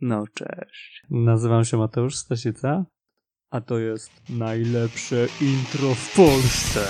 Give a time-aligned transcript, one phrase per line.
[0.00, 1.02] No cześć.
[1.10, 2.84] Nazywam się Mateusz Stasica,
[3.50, 6.80] a to jest najlepsze intro w Polsce.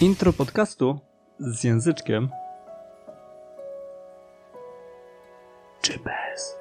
[0.00, 1.00] Intro podcastu
[1.38, 2.28] z języczkiem.
[5.82, 6.56] Czy bez?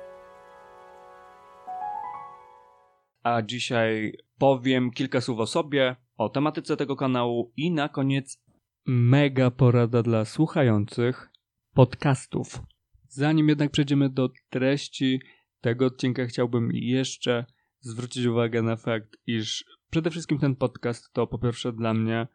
[3.23, 8.43] A dzisiaj powiem kilka słów o sobie, o tematyce tego kanału i na koniec
[8.85, 11.29] mega porada dla słuchających
[11.73, 12.61] podcastów.
[13.07, 15.19] Zanim jednak przejdziemy do treści
[15.61, 17.45] tego odcinka, chciałbym jeszcze
[17.79, 22.27] zwrócić uwagę na fakt, iż przede wszystkim ten podcast to po pierwsze dla mnie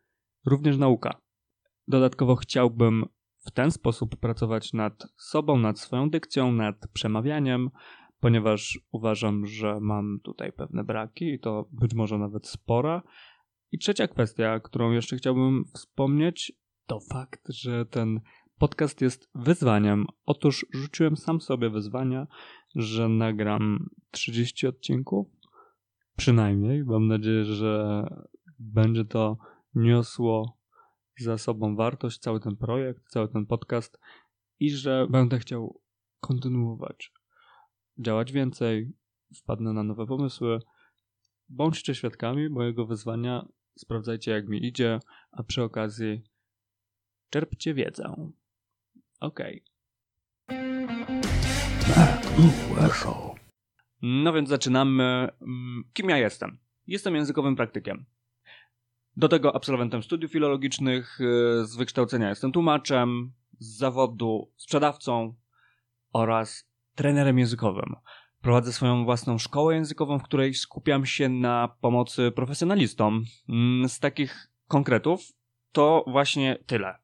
[0.47, 1.20] również nauka.
[1.89, 3.05] Dodatkowo chciałbym
[3.47, 7.70] w ten sposób pracować nad sobą, nad swoją dykcją, nad przemawianiem,
[8.20, 13.03] ponieważ uważam, że mam tutaj pewne braki i to być może nawet spora.
[13.72, 16.52] I trzecia kwestia, którą jeszcze chciałbym wspomnieć,
[16.86, 18.20] to fakt, że ten
[18.58, 20.06] podcast jest wyzwaniem.
[20.27, 22.27] Otóż rzuciłem sam sobie wyzwania,
[22.75, 25.27] że nagram 30 odcinków.
[26.16, 26.84] Przynajmniej.
[26.84, 28.05] Mam nadzieję, że
[28.58, 29.36] będzie to
[29.75, 30.58] niosło
[31.19, 33.98] za sobą wartość, cały ten projekt, cały ten podcast
[34.60, 35.80] i że będę chciał
[36.20, 37.12] kontynuować,
[37.98, 38.92] działać więcej,
[39.36, 40.58] wpadnę na nowe pomysły.
[41.48, 43.48] Bądźcie świadkami mojego wyzwania,
[43.81, 45.01] sprawdzajcie jak mi idzie,
[45.33, 46.23] a przy okazji
[47.31, 48.31] czerpcie wiedzę.
[49.21, 49.65] Okej.
[52.93, 53.34] Show.
[54.03, 55.29] No więc zaczynamy.
[55.43, 56.59] Mm, Kim ja jestem?
[56.87, 58.05] Jestem językowym praktykiem.
[59.17, 65.34] Do tego absolwentem studiów filologicznych, yy, z wykształcenia jestem tłumaczem, z zawodu sprzedawcą
[66.12, 67.95] oraz trenerem językowym.
[68.42, 73.25] Prowadzę swoją własną szkołę językową, w której skupiam się na pomocy profesjonalistom.
[73.48, 75.33] Mm, Z takich konkretów
[75.72, 76.94] to właśnie tyle.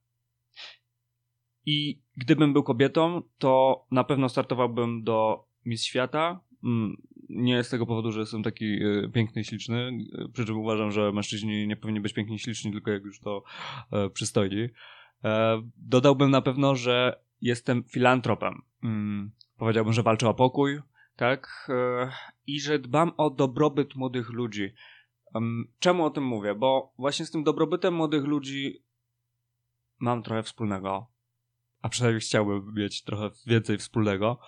[1.67, 6.41] I gdybym był kobietą, to na pewno startowałbym do Miss Świata.
[6.65, 6.97] Mm,
[7.29, 9.91] Nie z tego powodu, że jestem taki y, piękny i śliczny,
[10.29, 13.21] y, przy czym uważam, że mężczyźni nie powinni być piękni i śliczni, tylko jak już
[13.21, 13.43] to
[13.93, 14.69] e, przystoi.
[15.25, 18.63] E, dodałbym na pewno, że jestem filantropem.
[18.83, 20.79] Mm, Powiedziałbym, że walczę o pokój,
[21.17, 21.69] tak?
[21.69, 22.11] E,
[22.47, 24.75] I że dbam o dobrobyt młodych ludzi.
[25.35, 26.55] Em, Czemu o tym mówię?
[26.55, 28.85] Bo właśnie z tym dobrobytem młodych ludzi
[29.99, 31.07] mam trochę wspólnego.
[31.83, 34.39] A przynajmniej chciałbym mieć trochę więcej wspólnego.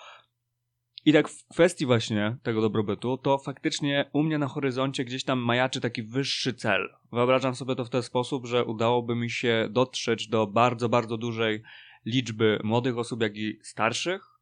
[1.04, 5.38] I tak w kwestii właśnie tego dobrobytu, to faktycznie u mnie na horyzoncie gdzieś tam
[5.38, 6.88] majaczy taki wyższy cel.
[7.12, 11.62] Wyobrażam sobie to w ten sposób, że udałoby mi się dotrzeć do bardzo, bardzo dużej
[12.06, 14.35] liczby młodych osób, jak i starszych,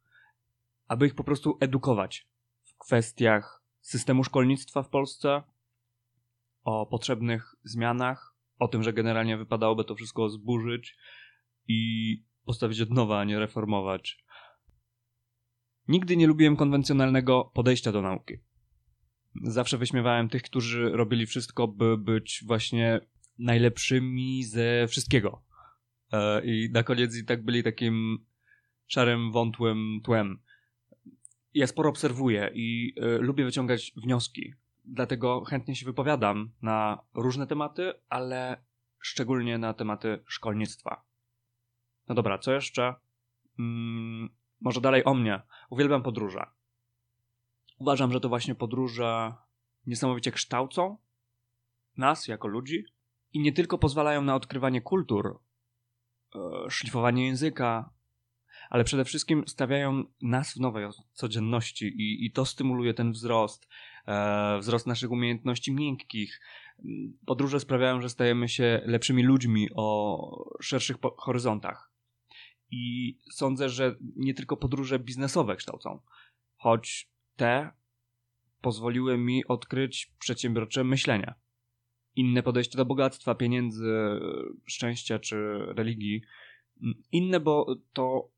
[0.88, 2.28] aby ich po prostu edukować
[2.64, 5.42] w kwestiach systemu szkolnictwa w Polsce,
[6.62, 10.96] o potrzebnych zmianach, o tym, że generalnie wypadałoby to wszystko zburzyć
[11.68, 14.24] i postawić od nowa, a nie reformować.
[15.88, 18.34] Nigdy nie lubiłem konwencjonalnego podejścia do nauki.
[19.42, 23.00] Zawsze wyśmiewałem tych, którzy robili wszystko, by być właśnie
[23.38, 25.42] najlepszymi ze wszystkiego.
[26.12, 28.26] E, I na koniec i tak byli takim
[28.86, 30.38] szarym, wątłym tłem.
[31.54, 34.54] Ja sporo obserwuję i e, lubię wyciągać wnioski.
[34.84, 38.64] Dlatego chętnie się wypowiadam na różne tematy, ale
[38.98, 41.04] szczególnie na tematy szkolnictwa.
[42.08, 42.94] No dobra, co jeszcze?
[43.58, 44.28] Mm,
[44.60, 45.42] może dalej o mnie.
[45.70, 46.46] Uwielbiam podróże.
[47.78, 49.34] Uważam, że to właśnie podróże
[49.86, 50.98] niesamowicie kształcą
[51.96, 52.84] nas jako ludzi
[53.32, 55.40] i nie tylko pozwalają na odkrywanie kultur,
[56.34, 57.90] e, szlifowanie języka,
[58.74, 63.68] ale przede wszystkim stawiają nas w nowej codzienności i, i to stymuluje ten wzrost,
[64.06, 66.40] e, wzrost naszych umiejętności miękkich.
[67.26, 71.92] Podróże sprawiają, że stajemy się lepszymi ludźmi o szerszych horyzontach.
[72.70, 76.00] I sądzę, że nie tylko podróże biznesowe kształcą,
[76.56, 77.70] choć te
[78.60, 81.34] pozwoliły mi odkryć przedsiębiorcze myślenie.
[82.16, 84.20] Inne podejście do bogactwa, pieniędzy,
[84.66, 86.22] szczęścia czy religii.
[87.12, 88.33] Inne, bo to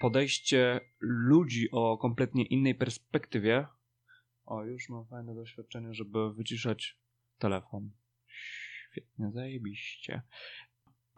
[0.00, 3.66] podejście ludzi o kompletnie innej perspektywie.
[4.44, 6.98] O, już mam fajne doświadczenie, żeby wyciszać
[7.38, 7.90] telefon.
[8.26, 10.22] Świetnie, zajebiście.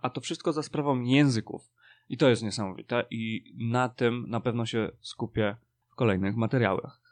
[0.03, 1.71] A to wszystko za sprawą języków.
[2.09, 5.57] I to jest niesamowite i na tym na pewno się skupię
[5.89, 7.08] w kolejnych materiałach.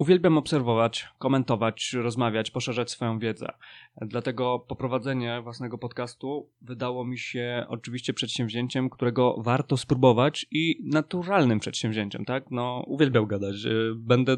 [0.00, 3.52] Uwielbiam obserwować, komentować, rozmawiać, poszerzać swoją wiedzę.
[4.00, 12.24] Dlatego poprowadzenie własnego podcastu wydało mi się oczywiście przedsięwzięciem, którego warto spróbować i naturalnym przedsięwzięciem,
[12.24, 12.50] tak?
[12.50, 13.54] No, uwielbiam gadać.
[13.96, 14.36] Będę,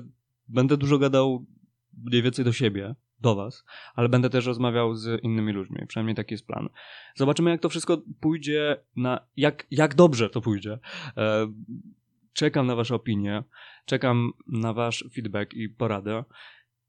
[0.48, 1.46] będę dużo gadał
[2.04, 3.64] mniej więcej do siebie, do Was,
[3.94, 5.86] ale będę też rozmawiał z innymi ludźmi.
[5.88, 6.68] Przynajmniej taki jest plan.
[7.14, 10.78] Zobaczymy, jak to wszystko pójdzie, na, jak, jak dobrze to pójdzie.
[12.32, 13.44] Czekam na Wasze opinie,
[13.86, 16.24] czekam na Wasz feedback i poradę.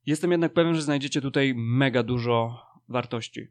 [0.06, 3.48] Jestem jednak pewien, że znajdziecie tutaj mega dużo wartości.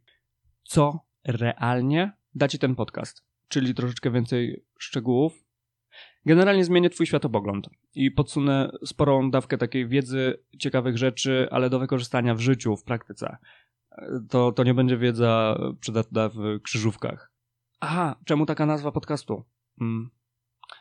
[0.63, 3.25] Co realnie dacie ten podcast?
[3.49, 5.45] Czyli troszeczkę więcej szczegółów.
[6.27, 12.35] Generalnie zmienię Twój światopogląd i podsunę sporą dawkę takiej wiedzy, ciekawych rzeczy, ale do wykorzystania
[12.35, 13.37] w życiu, w praktyce.
[14.31, 17.33] To, to nie będzie wiedza przydatna w krzyżówkach.
[17.81, 19.45] Aha, czemu taka nazwa podcastu?
[19.79, 20.11] Hmm.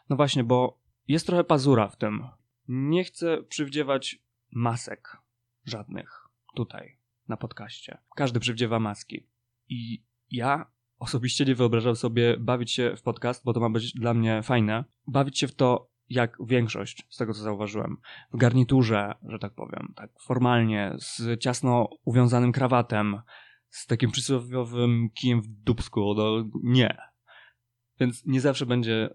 [0.10, 2.28] No właśnie, bo jest trochę pazura w tym.
[2.68, 5.18] Nie chcę przywdziewać masek
[5.66, 7.98] żadnych tutaj na podcaście.
[8.16, 9.28] Każdy przywdziewa maski.
[9.70, 14.14] I ja osobiście nie wyobrażam sobie bawić się w podcast, bo to ma być dla
[14.14, 14.86] mnie fajne.
[15.08, 17.98] Bawić się w to jak większość, z tego co zauważyłem,
[18.34, 23.22] w garniturze, że tak powiem, tak formalnie, z ciasno uwiązanym krawatem,
[23.70, 26.98] z takim przysłowiowym kijem w dubsku, no nie.
[28.00, 29.10] Więc nie zawsze będzie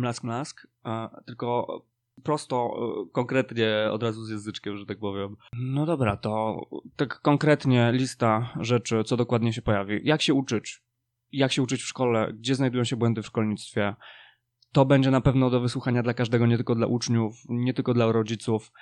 [0.00, 0.66] mlask mlask,
[1.26, 1.82] tylko
[2.22, 2.70] prosto,
[3.06, 5.36] e, konkretnie, od razu z języczkiem, że tak powiem.
[5.52, 6.60] No dobra, to
[6.96, 10.00] tak konkretnie lista rzeczy, co dokładnie się pojawi.
[10.04, 10.82] Jak się uczyć?
[11.32, 12.32] Jak się uczyć w szkole?
[12.32, 13.94] Gdzie znajdują się błędy w szkolnictwie?
[14.72, 18.12] To będzie na pewno do wysłuchania dla każdego, nie tylko dla uczniów, nie tylko dla
[18.12, 18.72] rodziców.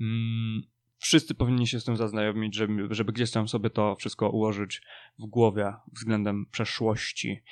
[0.00, 0.62] Mm,
[0.98, 4.82] wszyscy powinni się z tym zaznajomić, żeby, żeby gdzieś tam sobie to wszystko ułożyć
[5.18, 7.42] w głowie względem przeszłości.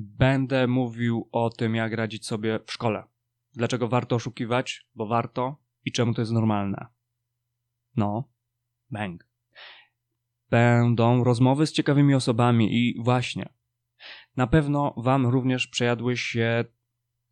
[0.00, 3.04] Będę mówił o tym, jak radzić sobie w szkole
[3.52, 4.86] Dlaczego warto oszukiwać?
[4.94, 6.86] Bo warto i czemu to jest normalne.
[7.96, 8.28] No,
[8.90, 9.26] bang.
[10.50, 13.48] Będą rozmowy z ciekawymi osobami i właśnie.
[14.36, 16.64] Na pewno wam również przejadły się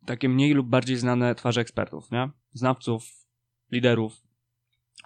[0.05, 2.29] takie mniej lub bardziej znane twarze ekspertów, nie?
[2.51, 3.03] Znawców,
[3.71, 4.21] liderów.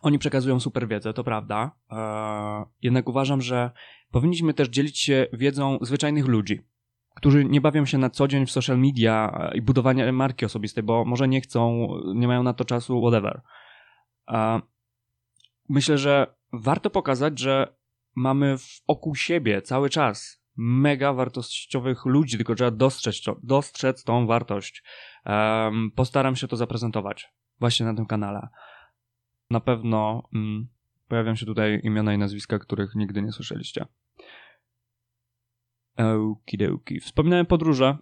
[0.02, 1.72] Oni przekazują super wiedzę, to prawda.
[1.90, 3.72] Eee, jednak uważam, że
[4.12, 6.71] powinniśmy też dzielić się wiedzą zwyczajnych ludzi
[7.16, 11.06] którzy nie bawią się na co dzień w social media i budowanie marki osobistej, bo
[11.06, 13.42] może nie chcą, nie mają na to czasu, whatever.
[15.70, 17.76] Myślę, że warto pokazać, że
[18.16, 18.56] mamy
[18.88, 24.84] wokół siebie cały czas mega wartościowych ludzi, tylko trzeba dostrzec, dostrzec tą wartość.
[25.96, 28.48] Postaram się to zaprezentować właśnie na tym kanale.
[29.50, 30.68] Na pewno mm,
[31.08, 33.86] pojawią się tutaj imiona i nazwiska, których nigdy nie słyszeliście.
[36.10, 37.00] Okidoki.
[37.00, 37.98] Wspominałem podróże.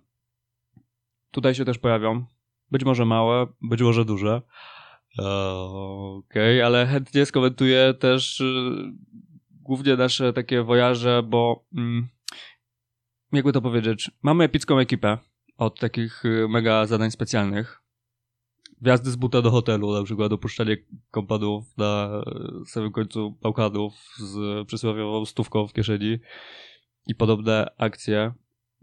[1.32, 2.26] Tutaj się też pojawią.
[2.72, 4.42] Być może małe, być może duże.
[5.18, 8.72] Okej, okay, ale chętnie skomentuję też y,
[9.52, 12.08] głównie nasze takie wojaże, bo mm,
[13.32, 15.18] jakby to powiedzieć, mamy epicką ekipę
[15.58, 17.82] od takich y, mega zadań specjalnych.
[18.82, 20.78] Wjazdy z buta do hotelu, na przykład opuszczanie
[21.12, 22.22] kompadów na
[22.66, 26.20] samym końcu Bałkanów z przysłowiową stówką w kieszeni
[27.08, 28.34] i podobne akcje.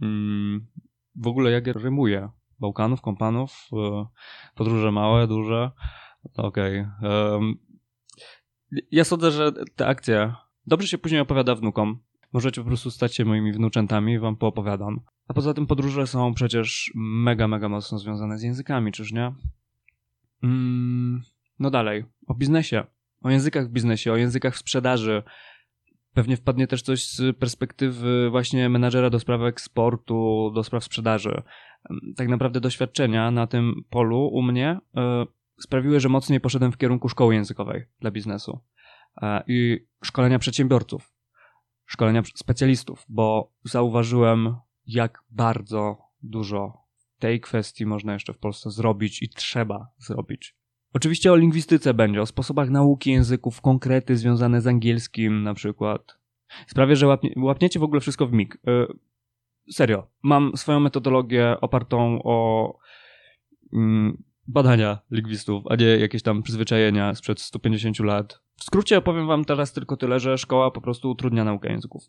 [0.02, 0.66] Mm,
[1.14, 2.28] w ogóle jak rymuje?
[2.60, 4.06] Bałkanów, kompanów, e,
[4.54, 5.70] podróże małe, duże.
[6.36, 6.80] Okej.
[6.80, 7.54] Okay.
[8.90, 10.34] Ja sądzę, że te akcje
[10.66, 11.98] dobrze się później opowiada wnukom.
[12.32, 15.00] Możecie po prostu stać się moimi wnuczętami i wam poopowiadam.
[15.28, 19.34] A poza tym podróże są przecież mega, mega mocno związane z językami, czyż nie?
[20.42, 21.22] Mm,
[21.58, 22.04] no dalej.
[22.26, 22.84] O biznesie.
[23.22, 25.22] O językach w biznesie, o językach w sprzedaży,
[26.16, 31.42] Pewnie wpadnie też coś z perspektywy właśnie menadżera do spraw eksportu, do spraw sprzedaży.
[32.16, 35.00] Tak naprawdę doświadczenia na tym polu u mnie y,
[35.62, 38.60] sprawiły, że mocniej poszedłem w kierunku szkoły językowej dla biznesu
[39.16, 41.12] y, i szkolenia przedsiębiorców,
[41.86, 44.56] szkolenia specjalistów, bo zauważyłem,
[44.86, 46.72] jak bardzo dużo
[47.18, 50.56] tej kwestii można jeszcze w Polsce zrobić i trzeba zrobić.
[50.92, 56.18] Oczywiście o lingwistyce będzie, o sposobach nauki języków, konkrety związane z angielskim na przykład.
[56.66, 58.58] Sprawię, że łapnie, łapniecie w ogóle wszystko w mig.
[58.66, 58.86] Yy,
[59.72, 60.06] serio.
[60.22, 62.78] Mam swoją metodologię opartą o
[63.72, 68.40] mm, badania lingwistów, a nie jakieś tam przyzwyczajenia sprzed 150 lat.
[68.56, 72.02] W skrócie opowiem wam teraz tylko tyle, że szkoła po prostu utrudnia naukę języków.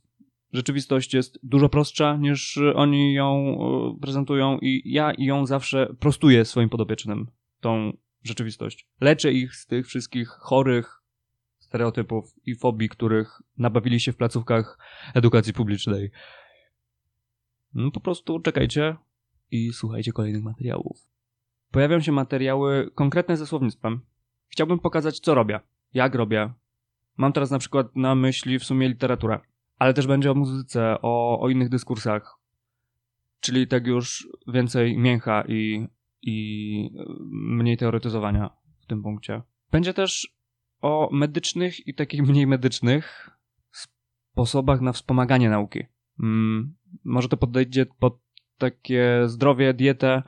[0.54, 3.58] Rzeczywistość jest dużo prostsza niż oni ją
[3.98, 7.28] y, prezentują i ja ją zawsze prostuję swoim podopiecznym.
[7.60, 8.88] Tą rzeczywistość.
[9.02, 11.02] Leczę ich z tych wszystkich chorych
[11.60, 14.80] stereotypów i fobii, których nabawili się w placówkach
[15.14, 16.12] edukacji publicznej.
[17.74, 18.96] No po prostu czekajcie
[19.52, 21.08] i słuchajcie kolejnych materiałów.
[21.72, 24.02] Pojawią się materiały konkretne ze słownictwem.
[24.48, 25.60] Chciałbym pokazać, co robię,
[25.94, 26.54] jak robię.
[27.18, 29.40] Mam teraz na przykład na myśli w sumie literaturę,
[29.80, 32.38] ale też będzie o muzyce, o, o innych dyskursach.
[33.40, 35.88] Czyli tak już więcej mięcha i
[36.28, 36.90] i
[37.32, 39.42] mniej teoretyzowania w tym punkcie.
[39.72, 40.38] Będzie też
[40.82, 43.30] o medycznych i takich mniej medycznych
[43.72, 45.84] sposobach na wspomaganie nauki.
[46.20, 48.20] Mm, może to podejdzie pod
[48.58, 50.24] takie zdrowie, dietę,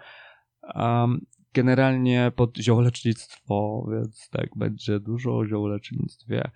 [0.75, 6.51] um, generalnie pod ziołolecznictwo, więc tak, będzie dużo o ziołolecznictwie.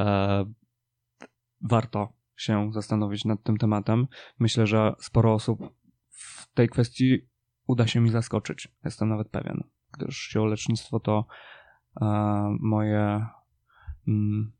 [0.00, 0.44] E,
[1.60, 4.06] warto się zastanowić nad tym tematem.
[4.38, 5.60] Myślę, że sporo osób
[6.08, 7.28] w tej kwestii
[7.68, 8.68] uda się mi zaskoczyć.
[8.84, 11.26] Jestem nawet pewien, gdyż ziołolecznictwo to
[12.00, 12.06] e,
[12.60, 13.26] moje
[14.08, 14.52] mm,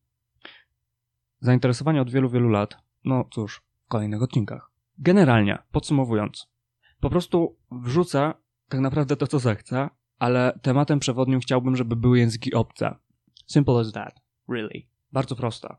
[1.41, 2.77] zainteresowanie od wielu, wielu lat.
[3.05, 4.71] No cóż, w kolejnych odcinkach.
[4.99, 6.49] Generalnie, podsumowując,
[7.01, 8.35] po prostu wrzucę
[8.69, 9.89] tak naprawdę to, co zechcę,
[10.19, 12.95] ale tematem przewodnim chciałbym, żeby były języki obce.
[13.47, 14.83] Simple as that, really.
[15.13, 15.77] Bardzo proste.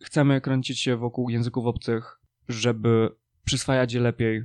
[0.00, 4.44] Chcemy kręcić się wokół języków obcych, żeby przyswajać je lepiej,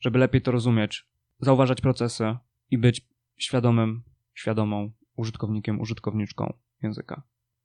[0.00, 1.08] żeby lepiej to rozumieć,
[1.40, 2.36] zauważać procesy
[2.70, 4.02] i być świadomym,
[4.34, 6.52] świadomą użytkownikiem, użytkowniczką
[6.82, 7.22] języka.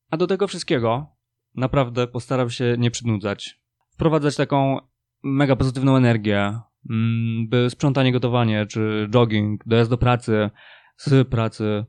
[0.09, 1.07] A do tego wszystkiego
[1.55, 3.61] naprawdę postaram się nie przynudzać.
[3.89, 4.79] Wprowadzać taką
[5.23, 10.49] mega pozytywną energię, mm, by sprzątanie, gotowanie, czy jogging, dojazd do pracy,
[10.97, 11.85] z pracy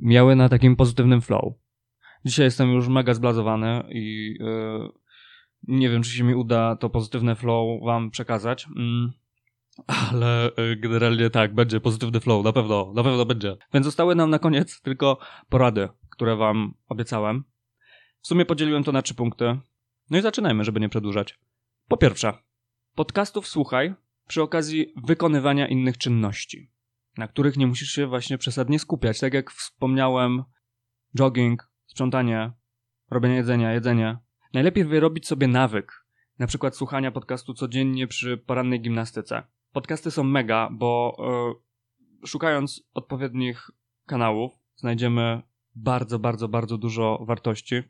[0.00, 1.54] miały na takim pozytywnym flow.
[2.24, 4.88] Dzisiaj jestem już mega zblazowany i yy,
[5.62, 8.66] nie wiem, czy się mi uda to pozytywne flow wam przekazać.
[9.86, 13.56] Ale yy, generalnie tak, będzie pozytywny flow, na pewno, na pewno będzie.
[13.74, 15.18] Więc zostały nam na koniec tylko
[15.48, 17.44] porady, które wam obiecałem.
[18.20, 19.58] W sumie podzieliłem to na trzy punkty.
[20.10, 21.38] No i zaczynajmy, żeby nie przedłużać.
[21.88, 22.32] Po pierwsze,
[22.94, 23.94] podcastów słuchaj
[24.28, 26.70] przy okazji wykonywania innych czynności,
[27.16, 29.20] na których nie musisz się właśnie przesadnie skupiać.
[29.20, 30.44] Tak jak wspomniałem,
[31.18, 32.52] jogging, sprzątanie,
[33.10, 34.18] robienie jedzenia, jedzenie.
[34.54, 36.04] Najlepiej wyrobić sobie nawyk,
[36.38, 39.42] na przykład słuchania podcastu codziennie przy porannej gimnastyce.
[39.78, 41.16] Podcasty są mega, bo
[42.22, 43.70] yy, szukając odpowiednich
[44.06, 45.42] kanałów znajdziemy
[45.74, 47.82] bardzo, bardzo, bardzo dużo wartości.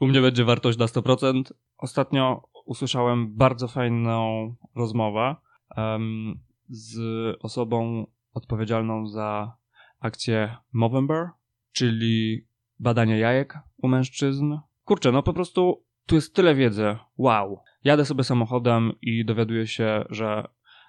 [0.00, 1.42] U mnie będzie wartość na 100%.
[1.76, 5.36] Ostatnio usłyszałem bardzo fajną rozmowę
[5.76, 6.98] um, z
[7.40, 9.56] osobą odpowiedzialną za
[10.00, 11.28] akcję Movember,
[11.72, 12.46] czyli
[12.78, 14.56] badanie jajek u mężczyzn.
[14.84, 16.96] Kurczę, no po prostu tu jest tyle wiedzy.
[17.16, 17.62] Wow.
[17.84, 20.44] Jadę sobie samochodem i dowiaduję się, że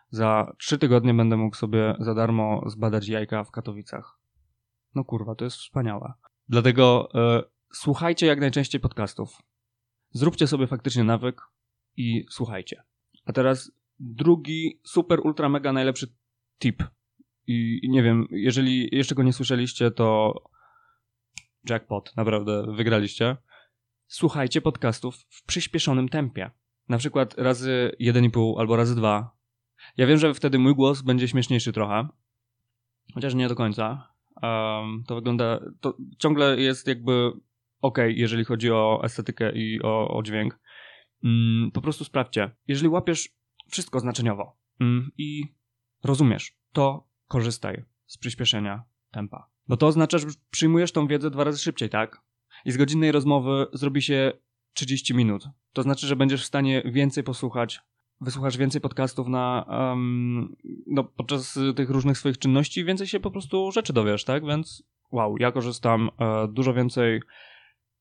[0.10, 4.20] za trzy tygodnie będę mógł sobie za darmo zbadać jajka w Katowicach.
[4.96, 6.14] No kurwa, to jest wspaniałe.
[6.50, 9.42] Dlatego e, słuchajcie jak najczęściej podcastów.
[10.12, 11.42] Zróbcie sobie faktycznie nawyk
[11.98, 12.84] i słuchajcie.
[13.26, 16.08] A teraz drugi super, ultra, mega najlepszy
[16.60, 16.84] tip.
[17.48, 20.34] I nie wiem, jeżeli jeszcze go nie słyszeliście, to
[21.70, 23.38] jackpot, naprawdę wygraliście.
[24.08, 26.52] Słuchajcie podcastów w przyspieszonym tempie.
[26.90, 29.39] Na przykład razy 1,5 albo razy 2.
[29.98, 32.08] Ja wiem, że wtedy mój głos będzie śmieszniejszy trochę,
[33.14, 34.14] chociaż nie do końca.
[34.42, 37.32] Um, to wygląda, to ciągle jest jakby
[37.82, 40.60] ok, jeżeli chodzi o estetykę i o, o dźwięk.
[41.24, 42.52] Mm, po prostu sprawdźcie.
[42.68, 43.30] Jeżeli łapiesz
[43.70, 45.44] wszystko znaczeniowo mm, i
[46.04, 49.50] rozumiesz, to korzystaj z przyspieszenia tempa.
[49.68, 52.22] Bo to oznacza, że przyjmujesz tą wiedzę dwa razy szybciej, tak?
[52.66, 54.32] I z godzinnej rozmowy zrobi się
[54.74, 55.44] 30 minut.
[55.74, 57.80] To znaczy, że będziesz w stanie więcej posłuchać,
[58.22, 60.56] wysłuchasz więcej podcastów na, um,
[60.88, 64.46] no, podczas tych różnych swoich czynności, więcej się po prostu rzeczy dowiesz, tak?
[64.46, 67.22] Więc wow, ja korzystam e, dużo więcej,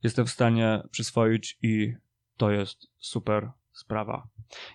[0.02, 1.94] jestem w stanie przyswoić i
[2.36, 4.28] to jest super sprawa.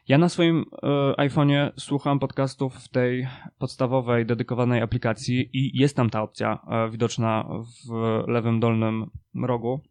[0.08, 0.88] Ja na swoim e,
[1.28, 7.50] iPhone'ie słucham podcastów w tej podstawowej, dedykowanej aplikacji i jest tam ta opcja e, widoczna
[7.88, 7.94] w
[8.28, 9.10] lewym dolnym
[9.44, 9.82] rogu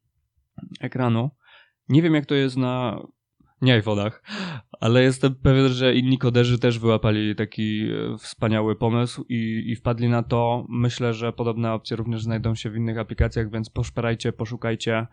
[0.81, 1.31] ekranu.
[1.89, 3.03] Nie wiem jak to jest na
[3.62, 4.11] nie iPhone'ach,
[4.81, 10.09] ale jestem pewien, że inni koderzy też wyłapali taki e, wspaniały pomysł i, i wpadli
[10.09, 10.66] na to.
[10.69, 15.07] Myślę, że podobne opcje również znajdą się w innych aplikacjach, więc poszperajcie, poszukajcie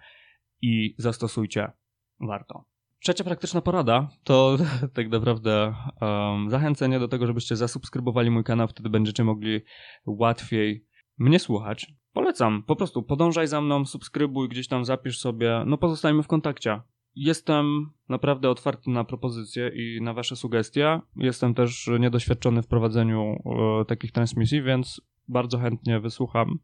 [0.62, 1.72] i zastosujcie.
[2.20, 2.66] Warto.
[3.00, 4.58] Trzecia praktyczna porada to
[4.96, 9.62] tak naprawdę um, zachęcenie do tego, żebyście zasubskrybowali mój kanał, wtedy będziecie mogli
[10.06, 10.86] łatwiej
[11.18, 11.94] mnie słuchać.
[12.14, 16.82] Polecam, po prostu podążaj za mną, subskrybuj, gdzieś tam zapisz sobie, no pozostajmy w kontakcie.
[17.16, 21.00] Jestem naprawdę otwarty na propozycje i na wasze sugestie.
[21.16, 23.44] Jestem też niedoświadczony w prowadzeniu
[23.82, 26.60] e, takich transmisji, więc bardzo chętnie wysłucham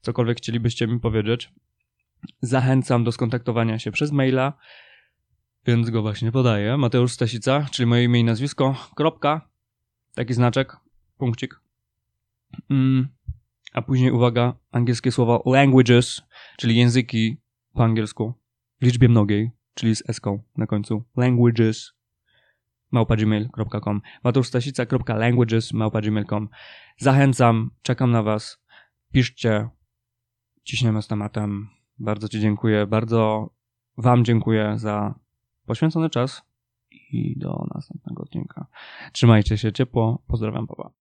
[0.00, 1.52] cokolwiek chcielibyście mi powiedzieć.
[2.40, 4.52] Zachęcam do skontaktowania się przez maila
[5.68, 6.76] więc go właśnie podaję.
[6.76, 9.48] Mateusz Stasica, czyli moje imię i nazwisko, kropka,
[10.14, 10.76] taki znaczek,
[11.18, 11.60] punkcik.
[12.70, 13.08] Mm,
[13.72, 16.22] a później, uwaga, angielskie słowo languages,
[16.56, 17.36] czyli języki
[17.72, 18.34] po angielsku,
[18.80, 21.04] w liczbie mnogiej, czyli z eską na końcu.
[21.16, 21.92] Languages
[22.90, 26.48] małpa.gmail.com mateuszstasica.languages małpa.gmail.com
[26.96, 28.58] Zachęcam, czekam na was.
[29.12, 29.68] Piszcie,
[30.62, 31.68] ciśniemy z tematem.
[31.98, 32.86] Bardzo Ci dziękuję.
[32.86, 33.50] Bardzo
[33.96, 35.14] Wam dziękuję za
[35.66, 36.42] poświęcony czas
[36.90, 38.66] i do następnego odcinka.
[39.12, 40.22] Trzymajcie się ciepło.
[40.26, 40.97] Pozdrawiam, papa.